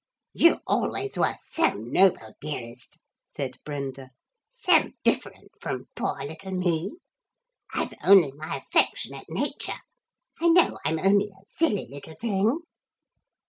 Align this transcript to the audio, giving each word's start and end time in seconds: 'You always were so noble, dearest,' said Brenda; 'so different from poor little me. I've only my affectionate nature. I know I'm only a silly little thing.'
'You 0.33 0.57
always 0.65 1.15
were 1.15 1.35
so 1.45 1.73
noble, 1.73 2.33
dearest,' 2.41 2.97
said 3.35 3.59
Brenda; 3.63 4.09
'so 4.49 4.93
different 5.03 5.51
from 5.61 5.89
poor 5.95 6.17
little 6.25 6.53
me. 6.53 6.95
I've 7.75 7.93
only 8.03 8.31
my 8.31 8.63
affectionate 8.67 9.29
nature. 9.29 9.77
I 10.41 10.47
know 10.47 10.79
I'm 10.83 10.97
only 10.97 11.29
a 11.29 11.45
silly 11.53 11.85
little 11.87 12.15
thing.' 12.15 12.61